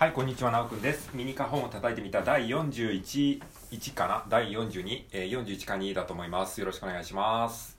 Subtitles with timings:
[0.00, 1.10] はい、こんにちは、なおくんです。
[1.12, 4.24] ミニカ本を叩いてみた第41、1かな？
[4.30, 6.58] 第42、えー、41か2だと思います。
[6.58, 7.76] よろしくお願いします。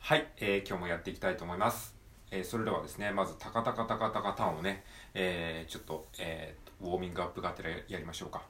[0.00, 1.94] はい、えー今日もやっていきたいと思います。
[2.30, 8.42] えーそれではですね、まず、タカタカタカタカタンをね、えーちょっと、えーウォーミングアップがてらやりましょうか。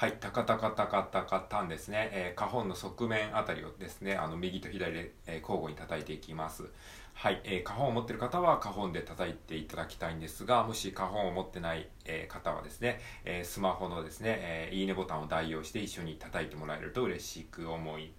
[0.00, 6.64] はい、タカタカタカタカタンですね、えー、花本の側面あたりをですね、あの右と左で、えー交互に叩いていきます。
[7.12, 18.10] はい、えー、花本を持っている方は花本で叩いていただきたいんですが、もし花本を持ってない、えー方はですね、えースマホのですね、えーいいねボタンを代用して一緒に叩いてもらえると嬉しく思い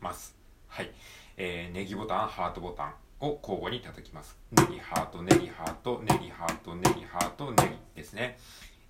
[0.00, 0.36] ます。
[0.68, 0.90] はい、
[1.36, 4.38] えーネギボタン、ハートボタンを交互に叩きます。
[4.52, 8.38] ネギハート、ネギハート、ネギハート、ネギハート、ネギですね。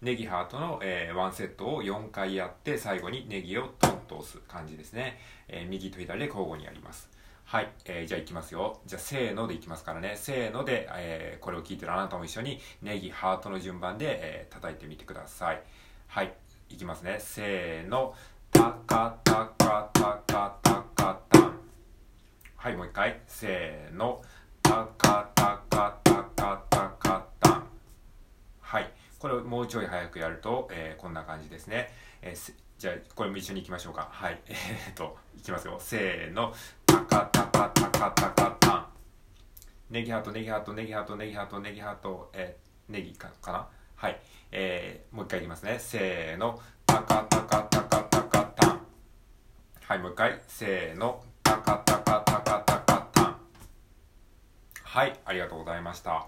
[0.03, 7.09] ネギハートの、えーワンセットを4回やって最後にネギをトンと押す感じですね、えー右と左で交互にやります。
[7.45, 8.81] はい、えーじゃあいきますよ。
[8.85, 10.15] じゃあせーのでいきますからね。
[10.17, 15.63] せーので、えーこれを聞いてるあなたも一緒にネギハートの順番で、えー叩いてみてください。
[16.09, 16.33] はい
[16.69, 17.19] いきますね。
[17.21, 18.15] せーの。
[18.51, 21.59] タカタカタカタカタン。
[22.57, 23.21] はいもう一回。
[23.29, 24.21] せーの。
[24.63, 26.02] タカタカタ
[29.23, 31.93] これをもうちょい早くやると、えーこんな感じですね。
[32.23, 34.09] えーじゃあ、これも一緒に行きましょうか。
[34.11, 34.41] はい。
[34.51, 35.77] えーっと、いきますよ。
[35.79, 36.53] せーの。
[36.85, 38.87] タカタカタカタカタン。
[39.91, 43.69] ネギハート、ネギハート、ネギハート、ネギハート、ネギハト、えーネギかかな？
[43.95, 44.21] はい。
[44.51, 45.79] えーもう一回いきますね。
[45.79, 46.61] せーの。
[46.85, 48.87] タカタカタカタカタン。
[49.87, 50.43] はい、もう一回。
[50.49, 51.23] せーの。
[51.45, 53.41] タカタカタカタカタン。
[54.83, 56.27] はい、ありがとうございました。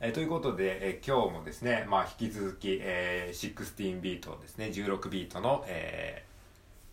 [0.00, 6.26] えーということで、えー今日もですね、まあ、引き続き、えー16ビートですね、16ビートの、えー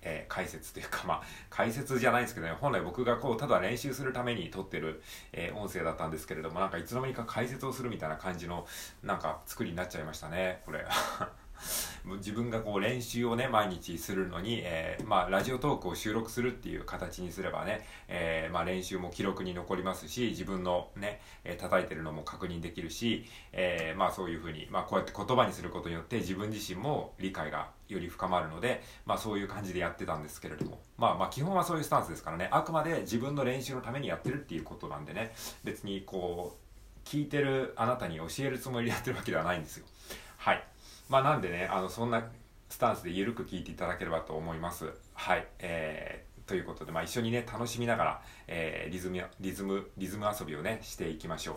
[0.04, 5.02] えー解説というか、まあ、解説じゃないですけどね、本来僕がこう、ただ練習するために撮ってる、
[5.34, 8.66] えー音声だったんですけれども、なんかいつの間にか解説をするみたいな感じの、
[9.04, 10.86] なんか作りになっちゃいましたね、これ。
[12.18, 39.86] 自分がこう練習をね毎日するのに、えーまあ、ラジオトークを収録するっていう形にすればね、えーまあ、練習も記録に残りますし自分のね、え叩いてるのも確認できるし、えーまあ、そういうふうに、まあ、こうやって言葉にすることによって自分自身も理解がより深まるので、まあ、そういう感じでやってたんですけれども、まあ、まあ基本はそういうスタンスですからねあくまで自分の練習のためにやってるっていうことなんでね別にこう聞いてるあなたに教えるつもりでやってるわけではないんですよ。
[40.38, 40.64] はい。
[41.10, 42.24] まあなんでねあのそんな
[42.70, 44.92] スタンスで緩く聞いていただければと思います。
[45.14, 51.56] はいえーということで、まあ、一緒にね楽しみながら、えーリズムリズムリズム遊びをねしていきましょう。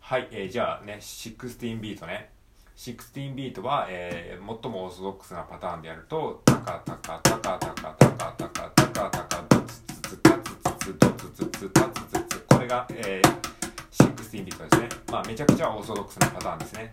[0.00, 2.30] はい、えーじゃあね16ビートね。
[2.76, 16.92] 16ビートは、えー最もオーソドックスなパターンでやるとタカタカタカタカタカタカタカタカドツツツタツツツドツツツタツツツこれが、えー、16ビートですねまあめちゃくちゃオーソドックスなパターンですね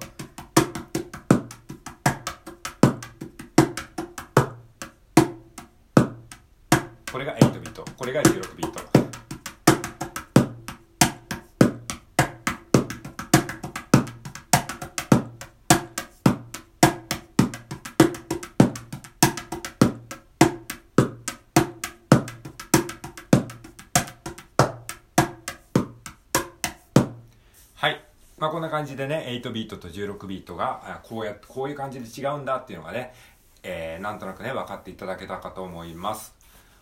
[7.10, 7.84] これが8ビート。
[7.96, 8.93] これが16ビート。
[28.36, 33.14] まあこんな感じでね、8ビートと16ビートが、こうやって、こういう感じで違うんだっていうのがね、
[33.62, 36.34] えー、なんとなくね、分かっていただけたかと思います。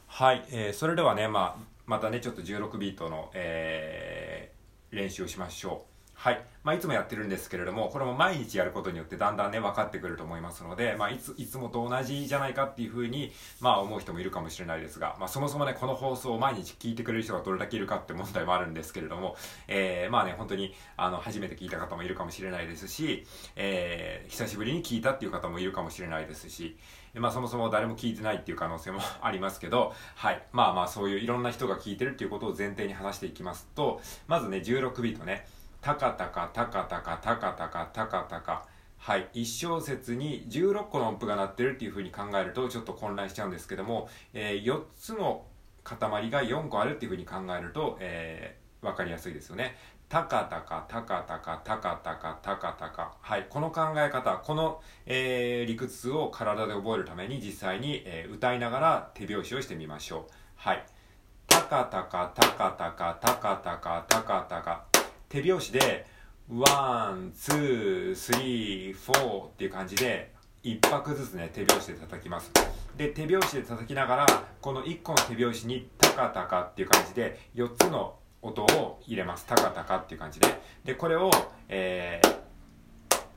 [0.06, 5.91] はい、えー、それではね、まあ、またね、ちょっと16ビートの、えー、練習をしましょう。
[6.22, 6.44] はい。
[6.62, 19.34] まあ、いつもやってるんですけれども、これも毎日やることによってだんだんね、分かってくると思いますので、まあ、いつ、いつもと同じじゃないかっていうふうに、まあ、思う人もいるかもしれないですが、まあ、そもそもね、この放送を毎日聞いてくれる人がどれだけいるかって問題もあるんですけれども、
[19.66, 23.26] えー、まあね、本当に、あの、初めて聞いた方もいるかもしれないですし、
[23.56, 26.76] えー、久しぶりに聞いたっていう方もいるかもしれないですし、
[27.14, 30.40] まあ、そもそも誰も聞いてないっていう可能性も ありますけど、はい。
[30.52, 35.48] まあまあ、そういういろんな人が聞いてるっていうことを前提に話していきますと、まずね、16ビートね、
[35.82, 38.66] たかたかたかたかたかたかたかたか
[38.98, 39.28] はい。
[39.34, 45.44] 1小節に16個の音符が鳴ってるっていう風に考えるとちょっと混乱しちゃうんですけども、えー、4つの
[45.82, 45.98] 塊
[46.30, 49.76] が4個あるっていう風に考えると、えー、わかりやすいですよね。
[50.08, 53.16] たかたかたかたかたかたかたかたか。
[53.20, 53.46] はい。
[53.50, 60.32] この考え方、この、えー、理屈を体で覚えるために実際に、えー、歌いながら手拍子をしてみましょう。
[60.54, 60.86] はい。
[61.48, 64.91] たかたかたかたかたかたかたかたか。
[65.32, 66.04] 手拍子で、
[66.50, 70.30] one、two、three、four っていう感じで、
[70.62, 72.52] 一拍ずつね、手拍子で叩きます。
[72.98, 74.26] で、手拍子で叩きながら、
[74.60, 79.46] この一個の手拍子にタカタカっていう感じで、4つの音を入れます。
[79.46, 80.48] タカタカっていう感じで。
[80.84, 81.30] で、これを、
[81.70, 82.36] えー、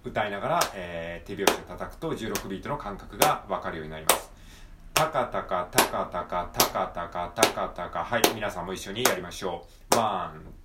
[0.03, 4.29] 歌いながら、えー、手拍子で叩くと16ビートの感覚がわかるようになります。
[4.93, 8.03] タカタカ、タカタカ、タカタカ、タカタカ。
[8.03, 9.97] はい、皆さんも一緒にやりましょう。
[9.97, 10.64] ワン、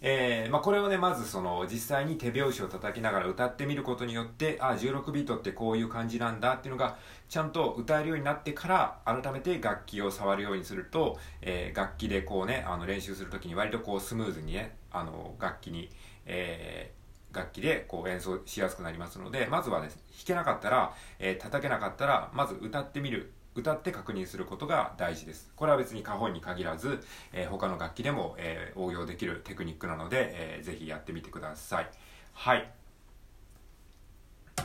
[0.00, 6.96] えー、まあ、これをね、まずその、実際に手拍子を叩きながら歌ってみることによって、あ、16ビートってこういう感じなんだっていうのが、
[7.28, 15.90] ちゃんと歌えるようになってから、改めて楽器を触るようにすると、えー、楽器でこうね、あの、練習するときに割とこう、スムーズにね、あの、楽器に、
[16.26, 19.96] えー、楽器でこう演奏しやすくなりますので、まずはね、弾
[20.26, 23.32] けなかったら、えー、叩けなかったら、まず歌ってみる。
[23.58, 25.50] 歌って確認することが大事です。
[25.56, 27.02] これは別に花本に限らず、
[27.32, 31.90] えー、他の楽器でも、えー、応用できるテクニックなので、えー、ぜひやってみてください。
[32.34, 32.70] はい。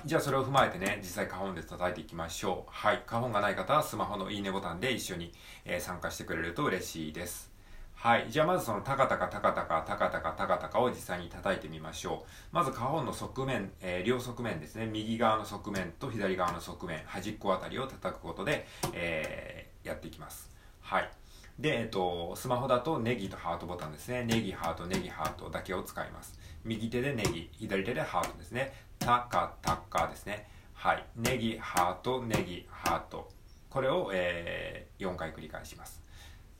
[0.06, 2.69] じゃあそれを踏まえてね、実際花本で叩いていきましょう。
[2.72, 3.01] はい。
[3.07, 5.31] 花本がない方はスマホのいいねボタンで一緒に、
[5.66, 7.52] えー、参加してくれると嬉しいです。
[8.03, 8.25] はい。
[8.29, 12.29] じゃあまずそのタカタカタカタカタカタカタカタカを実際に叩いてみましょう。
[12.51, 14.88] まず花本の側面、えー、両側面ですね。
[14.88, 20.51] 右側の側面と左側の側面、端っこあたりを叩くことで、えー、やっていきます。
[20.81, 21.09] はい。
[21.57, 24.25] で、えっと、スマホだとネギとハートボタンですね。
[24.25, 26.38] ネギ、ハート、ネギ、ハートだけを使います。
[26.65, 28.73] 右手でネギ、左手でハートですね。
[28.99, 30.49] タカタカですね。
[30.73, 31.06] はい。
[31.15, 33.31] ネギ、ハート、ネギ、ハート。
[33.69, 36.02] これを、えー、4回繰り返します。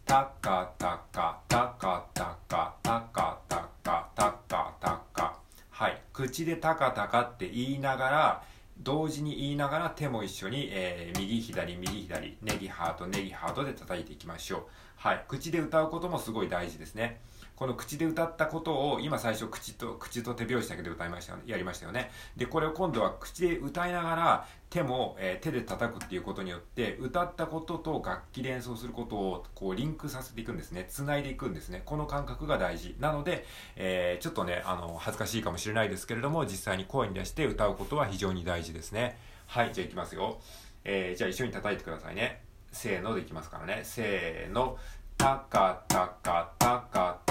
[0.06, 4.76] タカタカタカタカタカタカタカ。
[4.80, 5.40] タカ
[5.72, 6.02] はい。
[6.12, 8.44] 口でタカタカって言いながら
[8.80, 14.62] 同時に言いながら手も一緒に、えー、右左右左ネギハートネギハートで叩いていきましょう。
[14.98, 15.26] はい。
[15.28, 17.22] 口で歌うこともすごい大事ですね。
[17.64, 22.12] この口で歌ったことを、今最初口と、口と手拍子だけで歌いましたよね、やりましたよね。
[22.36, 30.88] で、これを今度は口で歌いながら、手も、えー、手で叩くっていうことによって、歌ったことと楽器で演奏することを、こう、リンクさせていくんですね。
[30.90, 31.84] 繋いでいくんですね。
[31.86, 32.98] この感覚が大事。
[33.00, 33.46] なので、
[33.78, 39.18] えー、ちょっとね、あの、恥ずかしいかもしれないですけれども、実際に声に出して歌うことは非常に大事ですね。
[39.48, 40.42] はい、じゃあいきますよ。
[40.84, 42.44] えー、じゃあ一緒に叩いてくださいね。
[42.74, 43.84] せーのでいきますからね。
[43.86, 44.78] せーの。
[45.18, 47.23] たかたかたかたか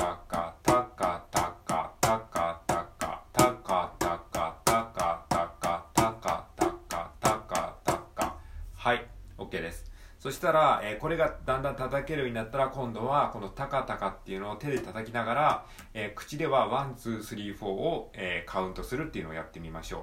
[10.42, 20.02] したら、えー、これがだんだん叩けるようになったら今度はこのタカタカっていうのを手で叩きながら、えー、口では one two three four を、えー、カウントするっていうのをやってみましょう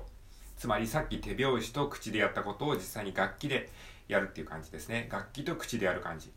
[0.56, 3.70] つまりさっき手拍子と口でやったことを実際に楽器で
[4.08, 6.32] やるっていう感じですね楽器と口でやる感じ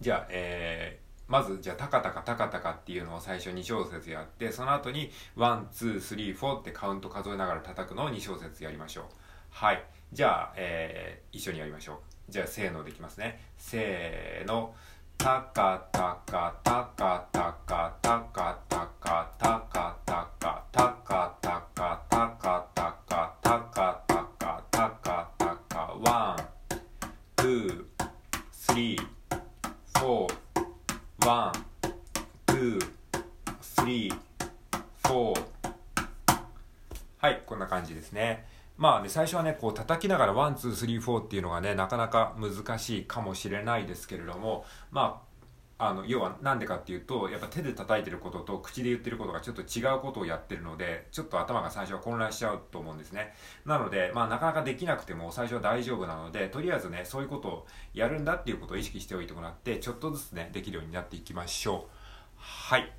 [0.00, 9.04] じゃあ、えー、まず、じゃあ、タカタカタカタカっていうのを最初2小節やって、その後に、 one、two、three、four ってカウント数えながら叩くのを2小節やりましょう。
[9.50, 9.84] はい。
[10.12, 12.17] じゃあ、えー、一緒にやりましょう。
[12.28, 13.40] じゃあ、せーのでいきますね。
[13.56, 14.74] せーの。
[15.16, 17.57] たかたかたかたか
[39.08, 45.28] まあね最初はねこう叩きながら one two three four っていうのがねなかなか難しいかもしれないですけれどもまあ
[45.80, 53.32] あの要は何でかっていうとやっぱ手で叩いてることと口で言ってることがちょっと違うことをやってるのでちょっと頭が最初は混乱しちゃうと思うんですね。
[53.64, 61.90] なのでまあなかなかできなくても最初は大丈夫なのでとりあえずねそういうことをやるんだっていうことを意識しておいてもらってちょっとずつねできるようになっていきましょう。
[62.38, 62.92] はい。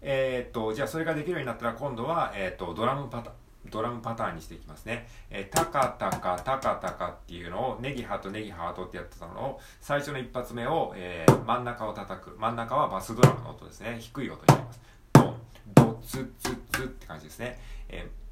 [0.00, 3.43] えー、っとじゃあそれができるようになったら今度は、えー、っとドラムパターン。
[3.70, 5.08] ドラムパターンにしていきますね。
[5.30, 12.36] えー、タカタカタカタカっていうのをネギハートネギハートってやってたのを最初の一発目を、えー、真ん中を叩く。
[12.38, 13.96] 真ん中はバスドラムの音ですね。
[14.00, 14.80] 低い音になります。
[15.12, 15.36] ドン
[15.74, 18.23] ドツツツって感じですね、えー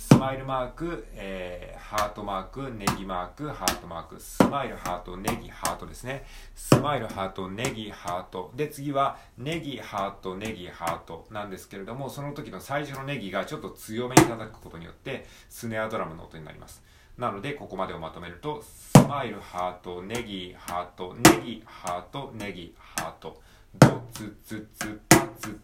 [0.00, 6.24] スマイルマーク、えー、ハートマーク、ネギマーク、ハートマーク、スマイルハート、ネギハートですね。
[6.54, 8.50] スマイルハート、ネギハート。
[8.56, 16.82] で、次はネギハート、ネギハートなんですけれども、その時の最初のネギがちょっと強めに叩くことによって、スネアドラムの音になります。
[17.18, 23.38] なので、ここまでをまとめると、スマイルハート、ネギハート、ネギハート、ネギハート。
[23.78, 25.00] ドツツツ
[25.38, 25.60] ツ、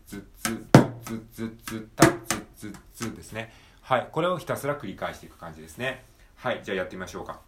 [0.73, 3.51] ドツツツタツツツですね。
[3.87, 6.03] はい、これをひたすら繰り返していく感じですね。
[6.35, 7.39] はい、じゃあやってみましょうか。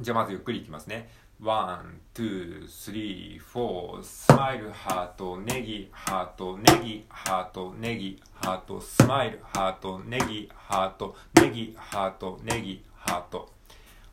[0.00, 1.10] じゃあまずゆっくりいきますね。
[1.42, 13.52] one、two、three、four、スマイル、ハート、ネギ、ハート、ネギ、ハート、ネギ、ハート、スマイル、ハート、ネギ、ハート、ネギ、ハート、ネギ、ハート。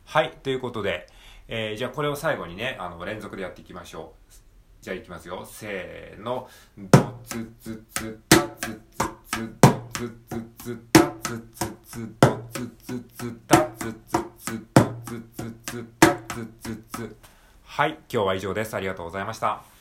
[0.04, 1.06] はい、ということで、
[1.46, 4.34] えー、じゃあこれを最後にね、あの連続でやっていきましょう。
[4.82, 5.46] じゃあいきますよ。
[5.48, 6.48] せーの。
[6.76, 10.20] ドツツツタツツツドツ
[10.58, 10.95] ツツ
[11.26, 17.16] つつつとつつつたつつつとつつつたつつつ
[17.64, 19.75] はい今日は以上ですありがとうございました